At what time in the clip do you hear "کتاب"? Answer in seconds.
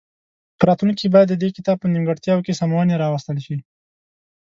1.57-1.77